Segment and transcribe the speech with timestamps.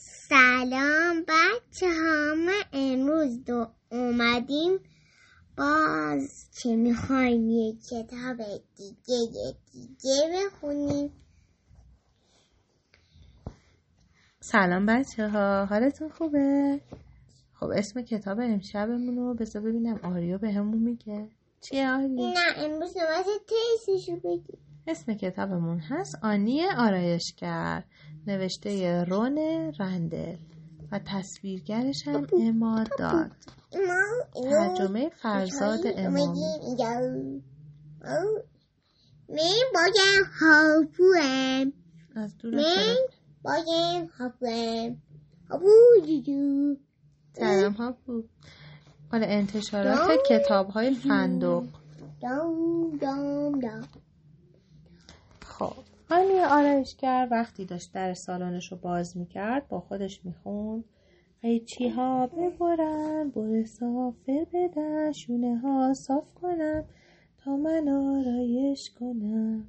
[0.00, 4.78] سلام بچه ها ما امروز دو اومدیم
[5.56, 8.36] باز که می‌خوایم یه کتاب
[8.76, 11.12] دیگه یه دیگه بخونیم
[14.40, 16.80] سلام بچه ها حالتون خوبه؟
[17.54, 21.28] خب اسم کتاب امشبمون رو بذار ببینم آریا به همون میگه
[21.60, 27.84] چیه آریا؟ نه امروز نوبت تیسشو بگیم اسم کتابمون هست آنی آرایشگر
[28.26, 29.38] نوشته رون
[29.78, 30.36] رندل
[30.92, 33.30] و تصویرگرش هم اما داد.
[34.50, 36.40] ترجمه فرزاد امامی
[39.28, 40.28] من باید
[42.42, 42.96] دور من
[43.42, 44.96] باید هاپوهم
[45.50, 45.66] هاپو
[46.06, 46.76] جوجو.
[47.32, 48.30] سلام ها بود
[49.12, 51.64] مال انتشارات کتاب های فندق.
[52.22, 53.88] دام دام دام.
[55.58, 55.72] خب.
[56.10, 60.84] آنی آرایشگر وقتی داشت در سالانش رو باز می‌کرد با خودش می‌خوند.
[61.42, 66.84] قیچی ها ببرن بر سافر بدن شونه ها صاف کنم
[67.38, 69.66] تا من آرایش کنم.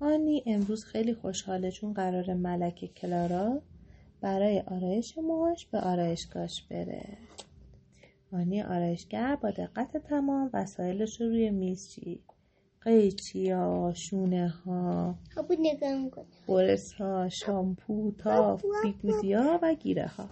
[0.00, 3.62] آنی امروز خیلی خوشحاله چون قرار ملک کلارا
[4.20, 7.18] برای آرایش موهاش به آرایشگاهش بره.
[8.32, 12.37] آنی آرایشگر با دقت تمام وسایلش رو روی میز چید.
[12.88, 15.14] قیچی ها شونه ها
[15.60, 20.28] نگاه برس ها شامپو تاف بیگودی ها و گیره ها.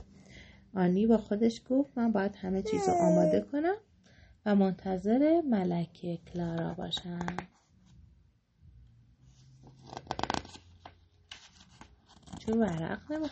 [0.74, 3.76] آنی با خودش گفت من باید همه چیز رو آماده کنم
[4.46, 7.26] و منتظر ملکه کلارا باشم.
[12.38, 13.30] چون ورق نمی‌خواد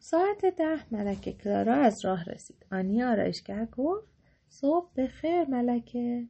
[0.00, 2.66] ساعت ده ملکه کلارا از راه رسید.
[2.72, 4.11] آنی آرایشگر گفت
[4.52, 6.26] صبح بخیر ملکه.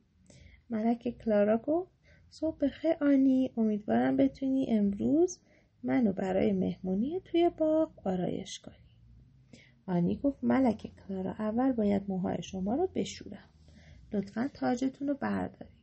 [0.71, 1.91] ملکه کلارا گفت
[2.31, 5.39] صبح بخیر آنی امیدوارم بتونی امروز
[5.83, 8.75] منو برای مهمونی توی باغ آرایش کنی.
[9.87, 13.49] آنی گفت ملکه کلارا اول باید موهای شما رو بشورم.
[14.13, 15.83] لطفا تاجتون رو بردارید.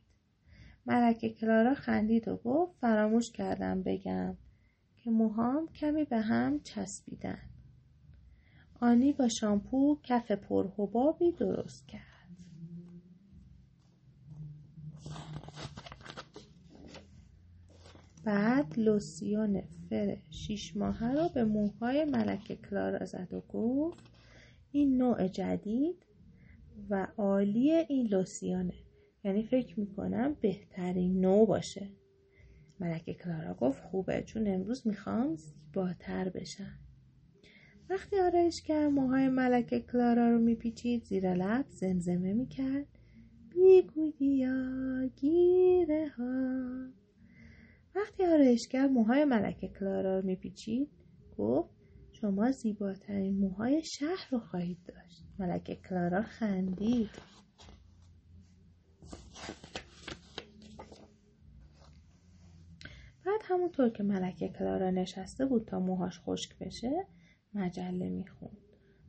[0.86, 4.36] ملکه کلارا خندید و گفت فراموش کردم بگم
[4.96, 7.42] که موهام کمی به هم چسبیدن.
[8.80, 12.09] آنی با شامپو کف پرحبابی درست کرد.
[18.24, 19.60] بعد لوسیون
[19.90, 24.04] فر شیش ماهه رو به موهای ملکه کلارا زد و گفت
[24.72, 26.06] این نوع جدید
[26.90, 28.74] و عالی این لوسیونه.
[29.24, 31.88] یعنی فکر می‌کنم بهترین نوع باشه.
[32.80, 36.78] ملکه کلارا گفت خوبه چون امروز می‌خوام زیباتر بشم.
[37.90, 42.86] وقتی آرایشگر موهای ملکه کلارا رو میپیچید زیر لب زمزمه می‌کرد.
[43.50, 46.99] بیگودیا گیره ها
[47.94, 50.90] وقتی آرایشگر موهای ملکه کلارا رو میپیچید
[51.38, 51.70] گفت
[52.12, 55.24] شما زیباترین موهای شهر رو خواهید داشت.
[55.38, 57.10] ملکه کلارا خندید.
[63.26, 67.06] بعد همونطور که ملکه کلارا نشسته بود تا موهاش خشک بشه
[67.54, 68.58] مجله می‌خوند.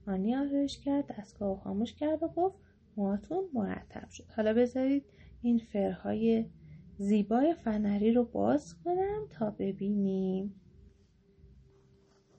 [0.07, 2.57] آنی آرایشگر دستگاه رو خاموش کرد و گفت
[2.97, 4.23] موهاتون مرتب شد.
[4.35, 5.05] حالا بذارید
[5.41, 6.45] این فرهای
[7.01, 10.55] زیبای فنری رو باز کنم تا ببینیم.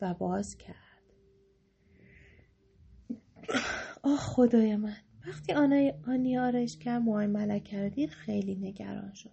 [0.00, 0.76] و باز کرد.
[4.02, 4.96] آه خدای من.
[5.26, 9.30] وقتی آنای آنی آرایش کرد موهای ملکه رو دید خیلی نگران شد.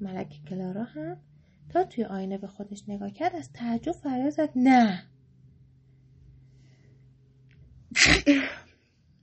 [0.00, 1.16] ملکه کلارا هم
[1.68, 5.02] تا توی آینه به خودش نگاه کرد از تعجب فریاد زد نه.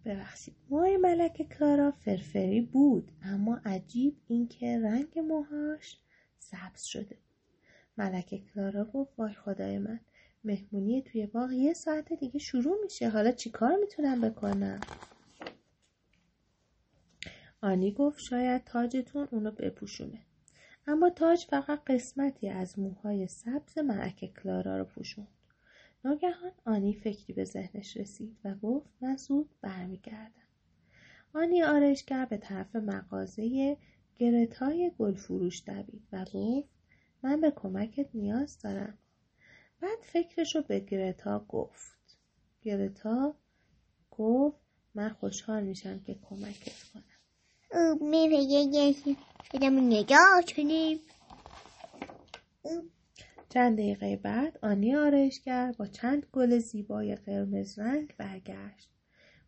[0.07, 0.55] ببخشید.
[0.69, 5.97] موهای ملکه کلارا فرفری بود اما عجیب اینکه رنگ موهاش
[6.39, 7.17] سبز شده.
[7.97, 9.99] ملکه کلارا گفت وای خدای من
[10.43, 13.09] مهمونی توی باغ یه ساعت دیگه شروع میشه.
[13.09, 14.79] حالا چیکار می‌تونم بکنم؟
[17.61, 20.21] آنی گفت شاید تاجتون اونو بپوشونه.
[20.87, 25.36] اما تاج فقط قسمتی از موهای سبز ملکه کلارا رو پوشوند
[26.07, 30.47] ناگهان آنی فکری به ذهنش رسید و گفت من زود برمیگردم.
[31.33, 33.77] آنی آرایشگر به طرف مغازه
[34.15, 36.69] گرتای گلفروش دوید و گفت
[37.23, 38.97] من به کمکت نیاز دارم.
[39.81, 42.17] بعد فکرش رو به گرتا گفت.
[42.61, 43.35] گرتا
[44.11, 44.57] گفت
[44.95, 47.03] من خوشحال میشم که کمکت کنم.
[48.01, 48.93] میره
[49.51, 50.99] خودمون نگاه کنیم.
[53.49, 58.89] چند دقیقه بعد آنی آرایشگر با چند گل زیبای قرمز رنگ برگشت.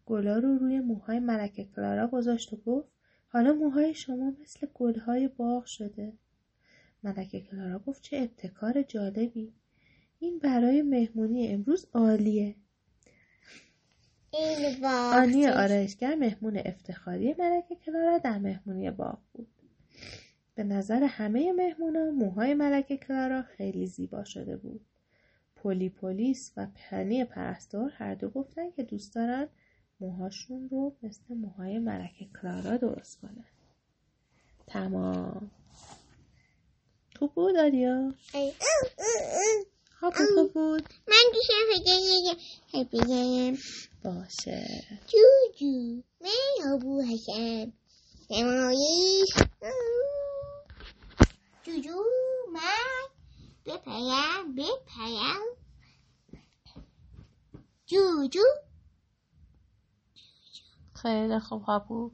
[0.06, 2.90] گلا رو روی موهای ملکه کلارا گذاشت و گفت
[3.28, 6.14] حالا موهای شما مثل گلهای باغ شده.
[7.04, 9.54] ملکه کلارا گفت چه ابتکار جالبی!
[10.20, 12.56] این برای مهمونی امروز عالیه.
[14.32, 19.29] این آنی آرایشگر مهمون افتخاری ملکه کلارا در مهمونی باغ.
[20.60, 24.86] به نظر همه مهمونا موهای ملکه کلارا خیلی زیبا شده بود.
[25.56, 29.48] پلی پلیس و پنی پرستار هر دو گفتن که دوست دارن
[30.00, 33.46] موهاشون رو مثل موهای ملکه کلارا درست کنن.
[34.68, 35.52] تمام.
[37.20, 38.54] خوب بود آریا؟ ای-
[40.00, 40.84] خوب خوب بود.
[41.08, 41.84] من دیشب
[42.72, 43.58] فکر بگم
[44.04, 44.68] باشه.
[45.08, 47.74] جوجو من ابو هستم
[48.32, 49.30] نمایش
[51.70, 52.04] جوجو
[52.54, 53.08] من
[53.66, 55.42] بپرم بپرم
[57.86, 58.44] جوجو
[60.94, 62.12] خیلی خوب هاپو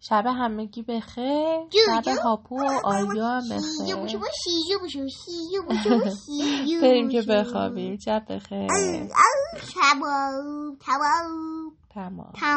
[0.00, 1.60] شب همگی بخیر.
[2.04, 2.18] شب.
[2.24, 3.96] هاپو و آریا هم بخیر.
[6.82, 7.22] بریم که.
[7.22, 7.96] بخوابیم.
[7.98, 8.68] شب بخیر.
[10.70, 11.32] تبا
[11.90, 12.32] تمام.